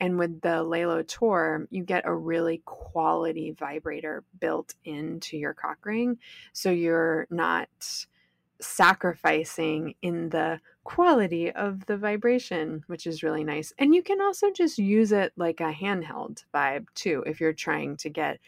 And 0.00 0.18
with 0.18 0.40
the 0.40 0.64
Lelo 0.64 1.06
Tor, 1.06 1.66
you 1.70 1.84
get 1.84 2.06
a 2.06 2.14
really 2.14 2.62
quality 2.64 3.52
vibrator 3.52 4.24
built 4.40 4.74
into 4.84 5.36
your 5.36 5.54
cock 5.54 5.84
ring. 5.84 6.18
So 6.52 6.70
you're 6.70 7.26
not 7.30 7.68
sacrificing 8.60 9.94
in 10.02 10.28
the 10.28 10.60
quality 10.84 11.50
of 11.50 11.86
the 11.86 11.96
vibration, 11.96 12.82
which 12.86 13.06
is 13.06 13.22
really 13.22 13.44
nice. 13.44 13.72
And 13.78 13.94
you 13.94 14.02
can 14.02 14.20
also 14.20 14.50
just 14.50 14.78
use 14.78 15.12
it 15.12 15.32
like 15.36 15.60
a 15.60 15.72
handheld 15.72 16.44
vibe 16.54 16.86
too, 16.94 17.22
if 17.26 17.40
you're 17.40 17.52
trying 17.52 17.96
to 17.98 18.10
get 18.10 18.40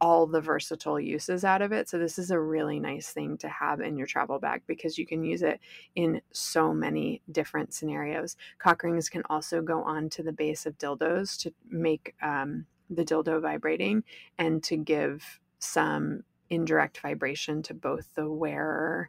all 0.00 0.26
the 0.26 0.40
versatile 0.40 0.98
uses 0.98 1.44
out 1.44 1.62
of 1.62 1.70
it. 1.70 1.88
So, 1.88 1.96
this 1.96 2.18
is 2.18 2.32
a 2.32 2.40
really 2.40 2.80
nice 2.80 3.10
thing 3.10 3.38
to 3.38 3.48
have 3.48 3.80
in 3.80 3.96
your 3.96 4.06
travel 4.08 4.40
bag 4.40 4.62
because 4.66 4.98
you 4.98 5.06
can 5.06 5.22
use 5.22 5.42
it 5.42 5.60
in 5.94 6.20
so 6.32 6.74
many 6.74 7.22
different 7.30 7.72
scenarios. 7.72 8.36
Cock 8.58 8.82
rings 8.82 9.08
can 9.08 9.22
also 9.30 9.62
go 9.62 9.82
on 9.82 10.10
to 10.10 10.24
the 10.24 10.32
base 10.32 10.66
of 10.66 10.76
dildos 10.76 11.38
to 11.42 11.52
make 11.70 12.16
um, 12.20 12.66
the 12.90 13.04
dildo 13.04 13.40
vibrating 13.40 14.02
and 14.38 14.62
to 14.64 14.76
give 14.76 15.40
some 15.60 16.24
indirect 16.50 16.98
vibration 17.00 17.62
to 17.62 17.72
both 17.72 18.12
the 18.14 18.28
wearer 18.28 19.08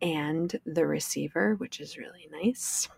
and 0.00 0.58
the 0.64 0.86
receiver, 0.86 1.54
which 1.56 1.80
is 1.80 1.98
really 1.98 2.28
nice. 2.30 2.88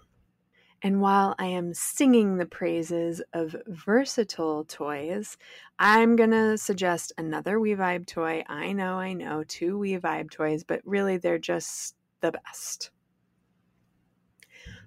And 0.83 1.01
while 1.01 1.35
I 1.39 1.47
am 1.47 1.75
singing 1.75 2.39
the 2.39 2.47
praises 2.47 3.21
of 3.35 3.55
versatile 3.67 4.65
toys, 4.65 5.37
I'm 5.79 6.17
going 6.17 6.31
to 6.31 6.57
suggest 6.57 7.13
another 7.19 7.59
WeVibe 7.59 8.07
toy. 8.07 8.43
I 8.49 8.73
know, 8.73 8.95
I 8.95 9.13
know, 9.13 9.45
two 9.47 9.79
WeVibe 9.79 10.31
toys, 10.31 10.65
but 10.65 10.81
really 10.85 11.19
they're 11.19 11.39
just 11.39 11.97
the 12.23 12.33
best. 12.33 12.91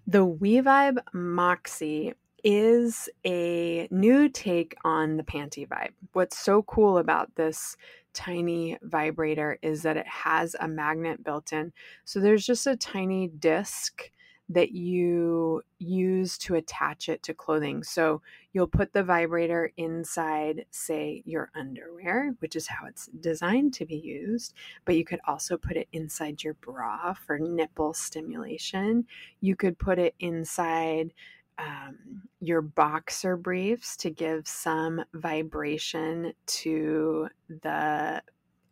The 0.08 0.26
WeVibe 0.26 0.98
Moxie 1.14 2.14
is 2.44 3.08
a 3.26 3.88
new 3.90 4.28
take 4.30 4.76
on 4.84 5.18
the 5.18 5.24
panty 5.24 5.68
vibe. 5.68 5.94
What's 6.12 6.38
so 6.38 6.64
cool 6.64 6.98
about 6.98 7.36
this 7.36 7.78
tiny 8.14 8.78
vibrator 8.82 9.58
is 9.62 9.82
that 9.84 9.98
it 9.98 10.08
has 10.08 10.56
a 10.60 10.68
magnet 10.68 11.24
built 11.24 11.54
in. 11.54 11.74
So 12.06 12.20
there's 12.20 12.46
just 12.46 12.68
a 12.68 12.76
tiny 12.76 13.28
disc 13.28 14.12
that 14.50 14.72
you 14.72 15.62
use 15.80 16.38
to 16.38 16.56
attach 16.56 17.08
it 17.10 17.24
to 17.24 17.34
clothing. 17.34 17.82
So 17.82 18.22
you'll 18.52 18.68
put 18.68 18.94
the 18.94 19.04
vibrator 19.04 19.72
inside, 19.78 20.66
say, 20.70 21.24
your 21.26 21.50
underwear, 21.56 22.36
which 22.40 22.56
is 22.56 22.68
how 22.68 22.86
it's 22.86 23.08
designed 23.20 23.74
to 23.76 23.86
be 23.86 23.96
used, 23.96 24.54
but 24.86 24.96
you 24.96 25.06
could 25.06 25.22
also 25.28 25.58
put 25.58 25.78
it 25.78 25.88
inside 25.94 26.44
your 26.44 26.56
bra 26.56 27.14
for 27.14 27.40
nipple 27.40 27.94
stimulation. 27.94 29.06
You 29.40 29.56
could 29.56 29.80
put 29.80 29.98
it 29.98 30.14
inside 30.20 31.14
um, 31.58 32.24
your 32.40 32.62
boxer 32.62 33.38
briefs 33.38 33.96
to 33.98 34.10
give 34.10 34.48
some 34.48 35.04
vibration 35.14 36.34
to 36.48 37.28
the 37.48 38.22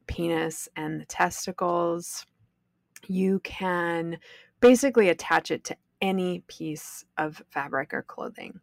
penis 0.07 0.67
and 0.75 1.00
the 1.00 1.05
testicles. 1.05 2.25
You 3.07 3.39
can 3.39 4.17
basically 4.59 5.09
attach 5.09 5.51
it 5.51 5.63
to 5.65 5.77
any 6.01 6.43
piece 6.47 7.05
of 7.17 7.41
fabric 7.50 7.93
or 7.93 8.01
clothing. 8.03 8.59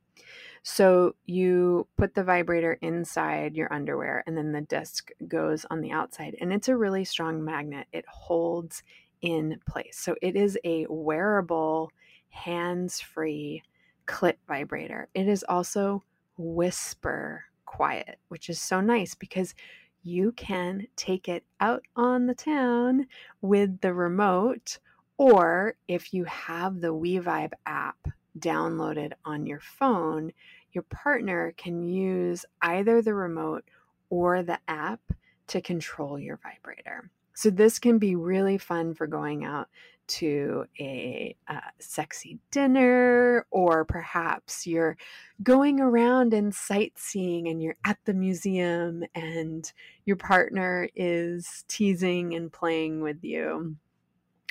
So 0.63 1.15
you 1.25 1.87
put 1.97 2.15
the 2.15 2.25
vibrator 2.25 2.79
inside 2.83 3.57
your 3.57 3.73
underwear 3.73 4.25
and 4.27 4.37
then 4.37 4.53
the 4.53 4.61
disc 4.61 5.11
goes 5.27 5.65
on 5.71 5.81
the 5.81 5.93
outside 5.93 6.37
and 6.41 6.53
it's 6.53 6.69
a 6.69 6.77
really 6.77 7.05
strong 7.05 7.45
magnet. 7.45 7.87
It 7.93 8.05
holds 8.09 8.83
in 9.23 9.61
place. 9.67 9.99
So 9.99 10.17
it 10.21 10.37
is 10.37 10.59
a 10.65 10.87
wearable 10.89 11.91
hands-free 12.31 13.63
clit 14.09 14.37
vibrator. 14.49 15.09
It 15.15 15.29
is 15.29 15.45
also 15.49 16.03
whisper 16.37 17.45
quiet, 17.67 18.19
which 18.29 18.49
is 18.49 18.61
so 18.61 18.81
nice 18.81 19.15
because 19.15 19.55
you 20.03 20.33
can 20.33 20.87
take 20.97 21.29
it 21.29 21.45
out 21.61 21.83
on 21.95 22.27
the 22.27 22.35
town 22.35 23.07
with 23.43 23.81
the 23.81 23.93
remote, 23.93 24.79
or 25.19 25.75
if 25.87 26.15
you 26.15 26.25
have 26.25 26.81
the 26.81 26.95
WeVibe 26.95 27.53
app 27.67 28.09
downloaded 28.39 29.13
on 29.25 29.47
your 29.47 29.61
phone, 29.61 30.33
your 30.73 30.85
partner 30.85 31.53
can 31.57 31.83
use 31.83 32.47
either 32.63 33.03
the 33.03 33.15
remote 33.15 33.65
or 34.11 34.43
the 34.43 34.59
app 34.69 35.01
to 35.49 35.61
control 35.61 36.19
your 36.19 36.39
vibrator. 36.43 37.11
So, 37.35 37.51
this 37.51 37.79
can 37.79 37.99
be 37.99 38.17
really 38.17 38.59
fun 38.59 38.95
for 38.95 39.07
going 39.07 39.45
out 39.45 39.69
to 40.09 40.67
a 40.81 41.37
uh, 41.49 41.61
sexy 41.79 42.39
dinner, 42.51 43.47
or 43.51 43.85
perhaps 43.85 44.67
you're 44.67 44.97
going 45.43 45.81
around 45.81 46.35
and 46.35 46.55
sightseeing 46.55 47.49
and 47.49 47.63
you're 47.63 47.77
at 47.85 47.99
the 48.05 48.15
museum 48.15 49.05
and 49.15 49.73
your 50.05 50.17
partner 50.17 50.89
is 50.95 51.65
teasing 51.69 52.35
and 52.35 52.53
playing 52.53 53.01
with 53.01 53.23
you, 53.23 53.77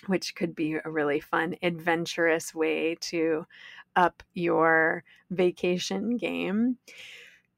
which 0.06 0.36
could 0.36 0.56
be 0.56 0.78
a 0.84 0.90
really 0.90 1.20
fun, 1.20 1.56
adventurous 1.62 2.56
way 2.56 2.96
to 3.02 3.46
up 3.96 4.24
your 4.34 5.04
vacation 5.32 6.18
game. 6.18 6.78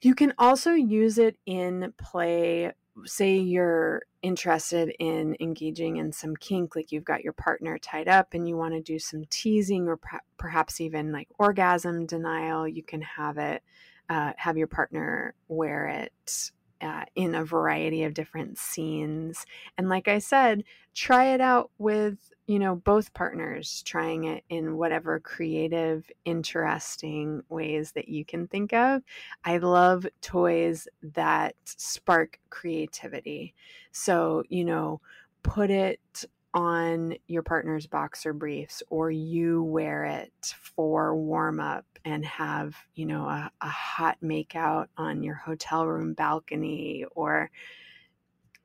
You 0.02 0.16
can 0.16 0.34
also 0.38 0.72
use 0.72 1.18
it 1.18 1.38
in 1.46 1.94
play 1.98 2.72
say 3.06 3.38
you're 3.38 4.04
interested 4.22 4.94
in 5.00 5.36
engaging 5.40 5.98
in 5.98 6.12
some 6.12 6.36
kink, 6.36 6.76
like 6.76 6.92
you've 6.92 7.06
got 7.06 7.24
your 7.24 7.34
partner 7.34 7.78
tied 7.78 8.08
up 8.08 8.34
and 8.34 8.48
you 8.48 8.58
want 8.58 8.74
to 8.74 8.82
do 8.82 9.00
some 9.00 9.24
teasing 9.30 9.88
or 9.88 10.00
perhaps 10.38 10.82
even 10.82 11.12
like 11.12 11.28
orgasm 11.38 12.06
denial, 12.06 12.68
you 12.68 12.84
can 12.84 13.02
have 13.02 13.38
it, 13.38 13.64
uh, 14.10 14.34
have 14.38 14.58
your 14.58 14.68
partner 14.68 15.34
wear 15.48 15.88
it 15.88 16.52
uh, 16.82 17.06
in 17.16 17.36
a 17.36 17.46
variety 17.46 18.04
of 18.04 18.14
different 18.14 18.58
scenes. 18.58 19.46
And 19.78 19.90
like 19.90 20.08
I 20.08 20.20
said, 20.20 20.64
try 20.94 21.34
it 21.34 21.42
out 21.42 21.72
with, 21.78 22.18
you 22.48 22.60
know, 22.60 22.76
both 22.76 23.14
partners, 23.14 23.84
trying 23.86 24.26
it 24.26 24.44
in 24.50 24.78
whatever 24.78 25.20
creative, 25.20 26.10
interesting 26.26 27.42
ways 27.50 27.92
that 27.94 28.10
you 28.10 28.26
can 28.26 28.48
think 28.48 28.74
of. 28.74 29.04
I 29.44 29.58
love 29.58 30.08
toys 30.22 30.88
that 31.02 31.56
spark 31.66 32.40
creativity. 32.50 33.54
So, 33.92 34.44
you 34.50 34.66
know, 34.66 35.02
put 35.44 35.70
it 35.70 36.26
on 36.54 37.16
your 37.28 37.44
partner's 37.44 37.86
boxer 37.86 38.34
briefs 38.34 38.82
or 38.90 39.12
you 39.12 39.62
wear 39.64 40.06
it 40.06 40.56
for 40.76 41.16
warm 41.16 41.60
up 41.60 41.86
and 42.10 42.26
have, 42.26 42.76
you 42.96 43.06
know, 43.06 43.26
a, 43.26 43.52
a 43.62 43.70
hot 43.70 44.18
makeout 44.24 44.88
on 44.98 45.22
your 45.22 45.36
hotel 45.36 45.86
room 45.86 46.14
balcony 46.14 47.06
or 47.12 47.52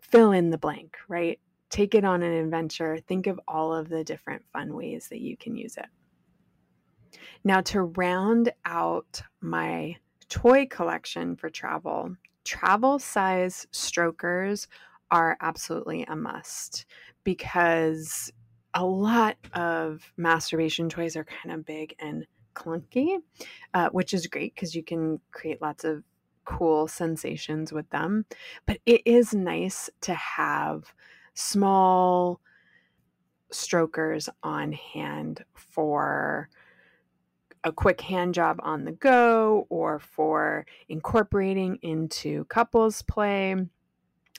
fill 0.00 0.32
in 0.32 0.50
the 0.50 0.58
blank, 0.58 0.96
right? 1.08 1.38
Take 1.68 1.94
it 1.94 2.04
on 2.04 2.22
an 2.22 2.32
adventure. 2.32 2.98
Think 2.98 3.26
of 3.26 3.38
all 3.46 3.74
of 3.74 3.88
the 3.88 4.02
different 4.02 4.44
fun 4.52 4.74
ways 4.74 5.08
that 5.10 5.20
you 5.20 5.36
can 5.36 5.56
use 5.56 5.76
it. 5.76 5.86
Now, 7.44 7.60
to 7.62 7.82
round 7.82 8.50
out 8.64 9.22
my 9.40 9.96
toy 10.28 10.66
collection 10.66 11.36
for 11.36 11.50
travel, 11.50 12.16
travel 12.44 12.98
size 12.98 13.66
strokers 13.72 14.68
are 15.10 15.36
absolutely 15.40 16.04
a 16.04 16.16
must 16.16 16.86
because 17.22 18.32
a 18.72 18.84
lot 18.84 19.36
of 19.52 20.12
masturbation 20.16 20.88
toys 20.88 21.14
are 21.14 21.24
kind 21.24 21.54
of 21.54 21.66
big 21.66 21.94
and 21.98 22.26
clunky, 22.54 23.18
uh, 23.74 23.88
which 23.90 24.14
is 24.14 24.26
great 24.26 24.54
because 24.54 24.74
you 24.74 24.82
can 24.82 25.20
create 25.32 25.60
lots 25.60 25.84
of 25.84 26.02
cool 26.44 26.86
sensations 26.86 27.72
with 27.72 27.88
them. 27.90 28.26
But 28.66 28.78
it 28.86 29.02
is 29.04 29.34
nice 29.34 29.90
to 30.02 30.14
have 30.14 30.92
small 31.34 32.40
strokers 33.50 34.28
on 34.42 34.72
hand 34.72 35.44
for 35.54 36.48
a 37.62 37.72
quick 37.72 38.00
hand 38.00 38.34
job 38.34 38.58
on 38.62 38.84
the 38.84 38.92
go 38.92 39.66
or 39.70 39.98
for 39.98 40.66
incorporating 40.88 41.78
into 41.82 42.44
couples 42.46 43.02
play. 43.02 43.56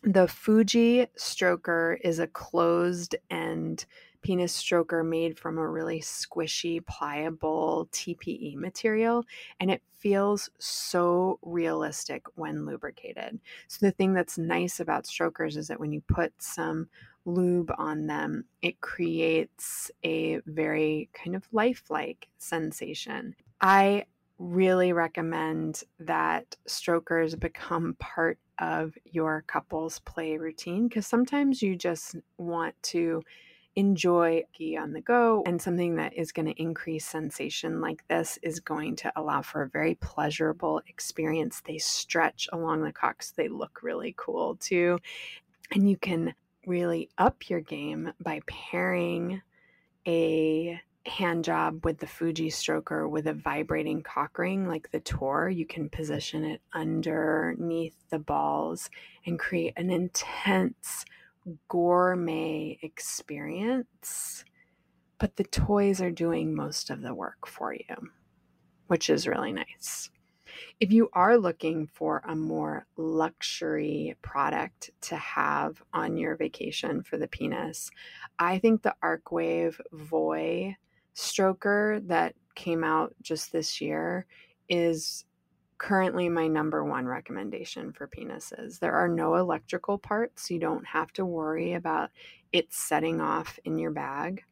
The 0.04 0.28
Fuji 0.28 1.08
stroker 1.18 1.98
is 2.04 2.20
a 2.20 2.28
closed 2.28 3.16
end 3.32 3.86
penis 4.26 4.60
stroker 4.60 5.08
made 5.08 5.38
from 5.38 5.60
a 5.60 5.70
really 5.70 6.00
squishy, 6.00 6.84
pliable 6.84 7.88
TPE 7.92 8.56
material, 8.56 9.24
and 9.60 9.70
it 9.70 9.84
feels 9.92 10.50
so 10.58 11.38
realistic 11.44 12.26
when 12.36 12.66
lubricated. 12.66 13.40
So, 13.68 13.86
the 13.86 13.92
thing 13.92 14.16
that's 14.16 14.40
nice 14.40 14.80
about 14.80 15.06
strokers 15.06 15.56
is 15.56 15.68
that 15.68 15.80
when 15.80 15.92
you 15.92 16.02
put 16.02 16.34
some 16.42 16.90
lube 17.26 17.72
on 17.78 18.08
them, 18.08 18.46
it 18.64 18.82
creates 18.82 19.92
a 20.04 20.40
very 20.48 21.08
kind 21.14 21.36
of 21.36 21.48
lifelike 21.52 22.28
sensation. 22.40 23.36
I 23.62 24.06
really 24.40 24.92
recommend 24.92 25.84
that 26.00 26.56
strokers 26.66 27.36
become 27.36 27.94
part 28.00 28.40
of 28.58 28.98
your 29.06 29.44
couple's 29.46 30.00
play 30.00 30.38
routine 30.38 30.88
because 30.88 31.06
sometimes 31.06 31.62
you 31.62 31.76
just 31.76 32.16
want 32.38 32.82
to 32.82 33.22
enjoy 33.76 34.44
on 34.80 34.94
the 34.94 35.02
go 35.02 35.44
and 35.46 35.62
something 35.62 35.96
that 35.96 36.14
is 36.14 36.32
going 36.32 36.46
to 36.46 36.62
increase 36.62 37.06
sensation 37.06 37.82
like 37.82 38.08
this 38.08 38.40
is 38.42 38.60
going 38.60 38.96
to 38.96 39.12
allow 39.18 39.42
for 39.42 39.64
a 39.64 39.70
very 39.70 39.96
pleasurable 39.96 40.82
experience 40.88 41.62
they 41.66 41.78
stretch 41.78 42.48
along 42.54 42.82
the 42.82 42.92
cock 42.94 43.22
so 43.22 43.34
they 43.36 43.50
look 43.50 43.82
really 43.84 44.14
cool 44.18 44.56
too 44.62 44.98
and 45.74 45.90
you 45.90 45.98
can 45.98 46.34
really 46.66 47.10
up 47.18 47.50
your 47.50 47.60
game 47.60 48.14
by 48.22 48.40
pairing 48.48 49.42
a 50.08 50.80
hand 51.06 51.44
job 51.44 51.86
with 51.86 52.00
the 52.00 52.08
Fuji 52.08 52.50
stroker 52.50 53.10
with 53.10 53.28
a 53.28 53.34
vibrating 53.34 54.02
cock 54.02 54.38
ring 54.38 54.68
like 54.68 54.92
the 54.92 55.00
Tor. 55.00 55.50
You 55.50 55.66
can 55.66 55.90
position 55.90 56.44
it 56.44 56.62
underneath 56.74 57.96
the 58.10 58.20
balls 58.20 58.90
and 59.26 59.38
create 59.38 59.74
an 59.78 59.90
intense 59.90 61.06
gourmet 61.68 62.78
experience, 62.82 64.46
but 65.20 65.36
the 65.36 65.44
toys 65.44 66.02
are 66.02 66.12
doing 66.12 66.56
most 66.56 66.90
of 66.90 67.02
the 67.02 67.14
work 67.14 67.48
for 67.48 67.74
you, 67.74 68.10
which 68.88 69.10
is 69.10 69.28
really 69.28 69.54
nice. 69.54 70.10
If 70.80 70.92
you 70.92 71.10
are 71.14 71.38
looking 71.38 71.88
for 71.88 72.22
a 72.28 72.36
more 72.36 72.86
luxury 72.98 74.16
product 74.22 74.92
to 75.02 75.16
have 75.16 75.82
on 75.94 76.18
your 76.18 76.36
vacation 76.36 77.04
for 77.04 77.18
the 77.18 77.28
penis, 77.28 77.90
I 78.40 78.60
think 78.60 78.82
the 78.82 78.96
Arcwave 79.04 79.80
Voy 79.92 80.76
stroker 81.16 82.06
that 82.08 82.36
came 82.56 82.84
out 82.84 83.14
just 83.22 83.52
this 83.52 83.82
year 83.82 84.26
is 84.70 85.26
currently 85.78 86.30
my 86.30 86.48
number 86.48 86.84
one 86.84 87.06
recommendation 87.06 87.92
for 87.92 88.08
penises. 88.08 88.80
There 88.80 88.94
are 88.94 89.08
no 89.08 89.36
electrical 89.36 89.98
parts. 89.98 90.50
You 90.50 90.60
don't 90.60 90.86
have 90.86 91.12
to 91.14 91.26
worry 91.26 91.74
about 91.74 92.12
it 92.52 92.74
setting 92.74 93.20
off 93.22 93.60
in 93.66 93.78
your 93.78 93.92
bag. 93.92 94.44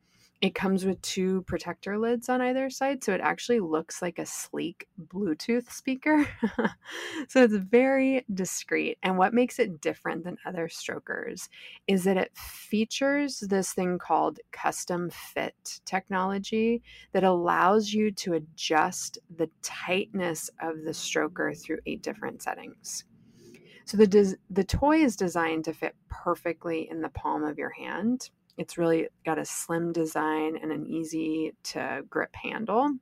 It 0.43 0.55
comes 0.55 0.83
with 0.83 1.01
two 1.01 1.43
protector 1.43 1.97
lids 1.97 2.27
on 2.27 2.41
either 2.41 2.69
side, 2.69 3.01
so 3.01 3.13
it 3.13 3.21
actually 3.21 3.61
looks 3.61 4.01
like 4.01 4.19
a 4.19 4.25
sleek 4.25 4.89
Bluetooth 5.07 5.71
speaker. 5.71 6.27
so 7.29 7.43
it's 7.43 7.53
very 7.53 8.25
discreet. 8.33 8.97
And 9.03 9.17
what 9.17 9.33
makes 9.33 9.57
it 9.57 9.79
different 9.79 10.25
than 10.25 10.35
other 10.45 10.67
strokers 10.67 11.47
is 11.87 12.03
that 12.03 12.17
it 12.17 12.37
features 12.37 13.39
this 13.39 13.71
thing 13.71 13.97
called 13.97 14.41
custom 14.51 15.09
fit 15.11 15.79
technology 15.85 16.81
that 17.13 17.23
allows 17.23 17.93
you 17.93 18.11
to 18.11 18.33
adjust 18.33 19.19
the 19.33 19.49
tightness 19.61 20.49
of 20.61 20.83
the 20.83 20.91
stroker 20.91 21.57
through 21.57 21.79
eight 21.85 22.01
different 22.01 22.41
settings. 22.41 23.05
So 23.85 23.95
the 23.95 24.07
des- 24.07 24.35
the 24.49 24.65
toy 24.65 24.97
is 24.97 25.15
designed 25.15 25.63
to 25.65 25.73
fit 25.73 25.95
perfectly 26.09 26.89
in 26.91 26.99
the 26.99 27.07
palm 27.07 27.45
of 27.45 27.57
your 27.57 27.71
hand 27.71 28.29
it's 28.57 28.77
really 28.77 29.07
got 29.25 29.39
a 29.39 29.45
slim 29.45 29.91
design 29.91 30.57
and 30.61 30.71
an 30.71 30.85
easy 30.85 31.53
to 31.63 32.03
grip 32.09 32.35
handle. 32.35 32.93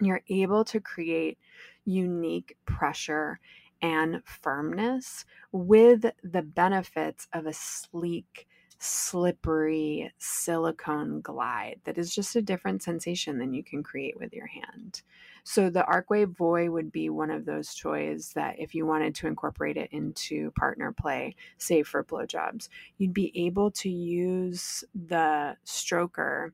You're 0.00 0.22
able 0.28 0.64
to 0.64 0.80
create 0.80 1.38
unique 1.84 2.56
pressure 2.66 3.38
and 3.80 4.22
firmness 4.24 5.24
with 5.50 6.04
the 6.22 6.42
benefits 6.42 7.28
of 7.32 7.46
a 7.46 7.52
sleek, 7.52 8.46
slippery 8.82 10.12
silicone 10.18 11.20
glide 11.20 11.80
that 11.84 11.98
is 11.98 12.12
just 12.12 12.34
a 12.34 12.42
different 12.42 12.82
sensation 12.82 13.38
than 13.38 13.54
you 13.54 13.62
can 13.62 13.80
create 13.80 14.18
with 14.18 14.32
your 14.32 14.48
hand. 14.48 15.02
So 15.44 15.70
the 15.70 15.84
Arcwave 15.84 16.36
Voy 16.36 16.68
would 16.68 16.90
be 16.90 17.08
one 17.08 17.30
of 17.30 17.44
those 17.44 17.76
toys 17.76 18.32
that 18.34 18.58
if 18.58 18.74
you 18.74 18.84
wanted 18.84 19.14
to 19.16 19.28
incorporate 19.28 19.76
it 19.76 19.90
into 19.92 20.50
partner 20.52 20.92
play, 20.92 21.36
say 21.58 21.84
for 21.84 22.02
blowjobs, 22.02 22.68
you'd 22.98 23.14
be 23.14 23.30
able 23.34 23.70
to 23.70 23.88
use 23.88 24.82
the 24.94 25.56
stroker 25.64 26.50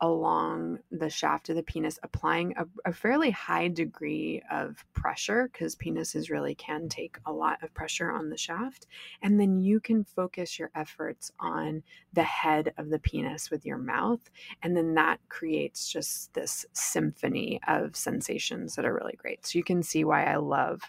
along 0.00 0.78
the 0.90 1.08
shaft 1.08 1.48
of 1.48 1.56
the 1.56 1.62
penis, 1.62 1.98
applying 2.02 2.54
a, 2.56 2.66
a 2.84 2.92
fairly 2.92 3.30
high 3.30 3.68
degree 3.68 4.42
of 4.50 4.84
pressure 4.92 5.48
because 5.50 5.74
penises 5.76 6.30
really 6.30 6.54
can 6.54 6.88
take 6.88 7.18
a 7.24 7.32
lot 7.32 7.62
of 7.62 7.72
pressure 7.72 8.10
on 8.10 8.28
the 8.28 8.36
shaft. 8.36 8.86
And 9.22 9.40
then 9.40 9.60
you 9.60 9.80
can 9.80 10.04
focus 10.04 10.58
your 10.58 10.70
efforts 10.74 11.32
on 11.40 11.82
the 12.12 12.22
head 12.22 12.74
of 12.76 12.90
the 12.90 12.98
penis 12.98 13.50
with 13.50 13.64
your 13.64 13.78
mouth. 13.78 14.20
And 14.62 14.76
then 14.76 14.94
that 14.94 15.18
creates 15.28 15.90
just 15.90 16.34
this 16.34 16.66
symphony 16.72 17.60
of 17.66 17.96
sensations 17.96 18.74
that 18.74 18.84
are 18.84 18.94
really 18.94 19.16
great. 19.16 19.46
So 19.46 19.58
you 19.58 19.64
can 19.64 19.82
see 19.82 20.04
why 20.04 20.24
I 20.24 20.36
love 20.36 20.82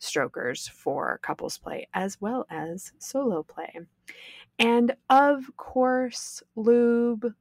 strokers 0.00 0.66
for 0.68 1.20
couples 1.22 1.58
play 1.58 1.86
as 1.94 2.20
well 2.20 2.46
as 2.50 2.92
solo 2.98 3.42
play. 3.42 3.80
And 4.58 4.94
of 5.08 5.56
course, 5.56 6.42
lube, 6.56 7.34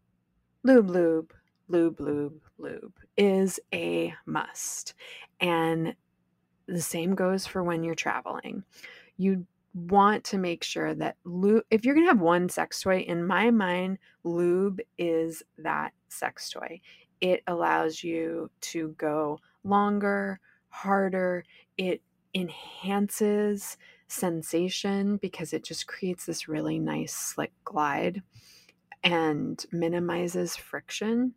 lube, 0.64 0.90
lube, 0.90 1.34
lube, 1.68 2.00
lube, 2.00 2.42
lube 2.58 2.94
is 3.18 3.60
a 3.74 4.14
must. 4.26 4.94
And 5.40 5.96
the 6.68 6.82
same 6.82 7.16
goes 7.16 7.48
for 7.48 7.64
when 7.64 7.84
you're 7.84 7.96
traveling. 7.96 8.64
You 9.18 9.46
want 9.74 10.24
to 10.26 10.38
make 10.38 10.64
sure 10.64 10.94
that 10.96 11.16
lube, 11.24 11.64
if 11.70 11.86
you're 11.86 11.96
going 11.96 12.06
to 12.06 12.12
have 12.12 12.22
one 12.22 12.50
sex 12.50 12.82
toy, 12.82 13.00
in 13.00 13.26
my 13.26 13.52
mind, 13.52 14.00
lube 14.24 14.80
is 14.98 15.44
that 15.58 15.94
sex 16.10 16.50
toy. 16.50 16.82
It 17.22 17.44
allows 17.48 18.04
you 18.04 18.50
to 18.62 18.96
go 18.98 19.40
longer, 19.64 20.40
harder. 20.70 21.44
It 21.78 22.02
enhances 22.34 23.78
sensation 24.08 25.18
because 25.18 25.54
it 25.54 25.64
just 25.64 25.88
creates 25.88 26.26
this 26.26 26.48
really 26.48 26.80
nice, 26.80 27.14
slick 27.14 27.52
glide 27.64 28.24
and 29.04 29.66
minimizes 29.72 30.56
friction 30.56 31.34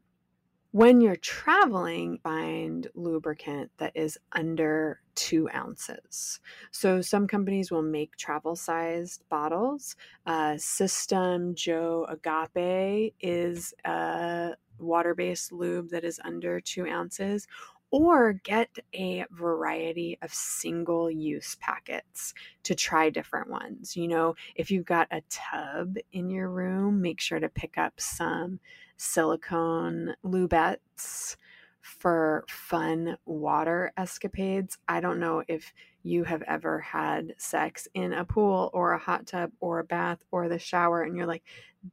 when 0.73 1.03
you're 1.03 1.17
traveling, 1.17 2.19
find 2.23 2.89
lubricant 2.95 3.71
that 3.77 3.93
is 3.95 4.19
under 4.33 5.03
two 5.15 5.47
ounces. 5.55 6.41
So 6.71 7.03
some 7.03 7.27
companies 7.27 7.71
will 7.71 7.83
make 7.83 8.17
travel 8.17 8.57
sized 8.57 9.23
bottles. 9.29 9.97
Uh, 10.25 10.57
System 10.57 11.55
JO 11.55 12.07
Agape 12.09 13.15
is 13.21 13.75
a 13.85 14.53
water 14.79 15.15
based 15.15 15.53
lube 15.53 15.91
that 15.91 16.05
is 16.05 16.19
under 16.25 16.59
two 16.59 16.87
ounces, 16.87 17.47
or 17.93 18.33
get 18.33 18.71
a 18.95 19.25
variety 19.31 20.19
of 20.23 20.33
single 20.33 21.11
use 21.11 21.57
packets 21.61 22.33
to 22.65 22.75
try 22.75 23.11
different 23.11 23.51
ones. 23.51 23.97
You 23.97 24.09
know, 24.09 24.35
if 24.57 24.71
you've 24.71 24.87
got 24.87 25.09
a 25.11 25.23
tub 25.29 25.97
in 26.11 26.31
your 26.31 26.49
room, 26.49 27.03
make 27.03 27.21
sure 27.21 27.39
to 27.39 27.51
pick 27.51 27.77
up 27.77 28.01
some 28.01 28.59
silicone 28.97 30.15
lubettes 30.25 31.37
for 31.83 32.45
fun 32.49 33.19
water 33.27 33.93
escapades. 33.99 34.79
I 34.89 35.01
don't 35.01 35.21
know 35.21 35.43
if 35.47 35.75
you 36.03 36.25
have 36.25 36.43
ever 36.43 36.81
had 36.81 37.35
sex 37.37 37.89
in 37.93 38.15
a 38.15 38.25
pool 38.25 38.71
or 38.73 38.93
a 38.93 38.99
hot 38.99 39.27
tub 39.27 39.53
or 39.61 39.81
a 39.81 39.85
bath 39.85 40.19
or 40.31 40.49
the 40.49 40.59
shower 40.59 41.03
and 41.03 41.15
you're 41.15 41.27
like, 41.27 41.45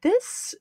this 0.02 0.56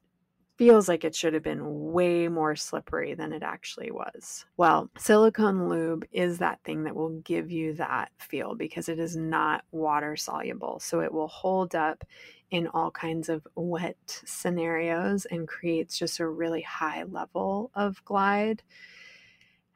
feels 0.58 0.88
like 0.88 1.04
it 1.04 1.14
should 1.14 1.34
have 1.34 1.42
been 1.44 1.92
way 1.92 2.26
more 2.26 2.56
slippery 2.56 3.14
than 3.14 3.32
it 3.32 3.44
actually 3.44 3.92
was. 3.92 4.44
Well, 4.56 4.90
silicone 4.98 5.68
lube 5.68 6.04
is 6.10 6.38
that 6.38 6.60
thing 6.64 6.82
that 6.82 6.96
will 6.96 7.20
give 7.20 7.50
you 7.50 7.74
that 7.74 8.10
feel 8.18 8.56
because 8.56 8.88
it 8.88 8.98
is 8.98 9.16
not 9.16 9.64
water 9.70 10.16
soluble. 10.16 10.80
So 10.80 11.00
it 11.00 11.12
will 11.12 11.28
hold 11.28 11.76
up 11.76 12.02
in 12.50 12.66
all 12.66 12.90
kinds 12.90 13.28
of 13.28 13.46
wet 13.54 14.20
scenarios 14.26 15.26
and 15.26 15.46
creates 15.46 15.96
just 15.96 16.18
a 16.18 16.26
really 16.26 16.62
high 16.62 17.04
level 17.04 17.70
of 17.74 18.04
glide. 18.04 18.62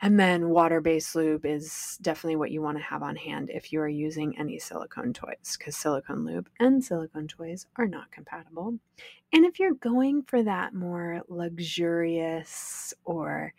And 0.04 0.18
then 0.18 0.50
water 0.50 0.80
based 0.80 1.14
lube 1.14 1.46
is 1.46 1.96
definitely 2.02 2.34
what 2.34 2.50
you 2.50 2.60
want 2.60 2.76
to 2.76 2.82
have 2.82 3.04
on 3.04 3.14
hand 3.14 3.50
if 3.50 3.72
you 3.72 3.80
are 3.80 3.88
using 3.88 4.36
any 4.36 4.58
silicone 4.58 5.12
toys, 5.12 5.56
because 5.56 5.76
silicone 5.76 6.24
lube 6.24 6.48
and 6.58 6.84
silicone 6.84 7.28
toys 7.28 7.66
are 7.76 7.86
not 7.86 8.10
compatible. 8.10 8.74
And 9.32 9.44
if 9.44 9.60
you're 9.60 9.74
going 9.74 10.24
for 10.24 10.42
that 10.42 10.74
more 10.74 11.22
luxurious 11.28 12.92
or 13.04 13.54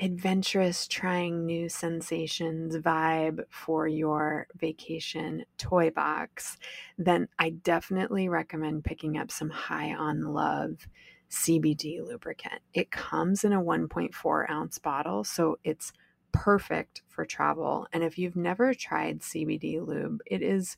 adventurous, 0.00 0.86
trying 0.86 1.44
new 1.44 1.68
sensations 1.68 2.76
vibe 2.76 3.40
for 3.50 3.88
your 3.88 4.46
vacation 4.56 5.44
toy 5.56 5.90
box, 5.90 6.58
then 6.96 7.26
I 7.40 7.50
definitely 7.50 8.28
recommend 8.28 8.84
picking 8.84 9.18
up 9.18 9.32
some 9.32 9.50
High 9.50 9.92
on 9.94 10.32
Love 10.32 10.86
CBD 11.30 12.04
lubricant. 12.04 12.60
It 12.74 12.90
comes 12.90 13.44
in 13.44 13.52
a 13.52 13.62
1.4 13.62 14.50
ounce 14.50 14.78
bottle, 14.78 15.24
so 15.24 15.58
it's 15.64 15.92
perfect 16.32 17.02
for 17.08 17.24
travel. 17.24 17.86
And 17.92 18.02
if 18.02 18.18
you've 18.18 18.36
never 18.36 18.74
tried 18.74 19.20
CBD 19.20 19.84
lube, 19.86 20.20
it 20.26 20.42
is 20.42 20.76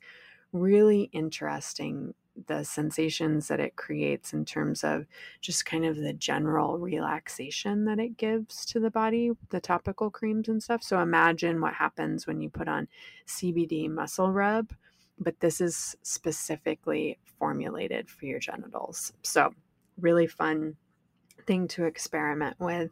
really 0.53 1.11
interesting 1.13 2.15
the 2.47 2.65
sensations 2.65 3.49
that 3.49 3.61
it 3.61 3.77
creates 3.77 4.33
in 4.33 4.45
terms 4.45 4.85
of 4.85 5.07
just 5.41 5.67
kind 5.67 5.85
of 5.85 5.97
the 5.97 6.13
general 6.13 6.79
relaxation 6.79 7.85
that 7.85 7.99
it 7.99 8.17
gives 8.17 8.65
to 8.67 8.81
the 8.81 8.91
body, 8.91 9.31
the 9.51 9.61
topical 9.61 10.11
creams 10.11 10.49
and 10.49 10.63
stuff. 10.63 10.83
So 10.83 11.01
imagine 11.01 11.61
what 11.61 11.75
happens 11.75 12.27
when 12.27 12.41
you 12.41 12.49
put 12.49 12.69
on 12.69 12.89
CBD 13.27 13.91
muscle 13.91 14.33
rub, 14.33 14.73
but 15.19 15.41
this 15.41 15.61
is 15.61 15.97
specifically 16.03 17.19
formulated 17.39 18.09
for 18.09 18.27
your 18.27 18.39
genitals. 18.39 19.13
So, 19.23 19.53
really 20.01 20.27
fun 20.27 20.77
thing 21.47 21.69
to 21.69 21.85
experiment 21.85 22.57
with 22.61 22.91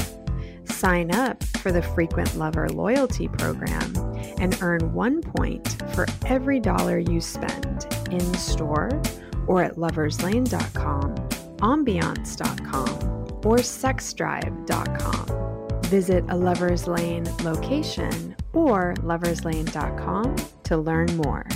Sign 0.65 1.15
up 1.15 1.43
for 1.59 1.71
the 1.73 1.83
Frequent 1.83 2.37
Lover 2.37 2.69
Loyalty 2.69 3.29
Program 3.29 4.08
and 4.39 4.59
earn 4.63 4.93
one 4.93 5.21
point 5.23 5.83
for 5.95 6.07
every 6.27 6.61
dollar 6.61 6.99
you 6.99 7.21
spend 7.21 7.87
in 8.11 8.35
store 8.35 8.91
or 9.47 9.63
at 9.63 9.77
loverslane.com, 9.77 11.15
ambiance.com, 11.59 12.89
or 13.45 13.57
sexdrive.com. 13.57 15.39
Visit 15.85 16.25
a 16.29 16.37
Lover's 16.37 16.87
Lane 16.87 17.25
location 17.43 18.37
or 18.53 18.95
loverslane.com 18.99 20.37
to 20.65 20.77
learn 20.77 21.17
more. 21.17 21.47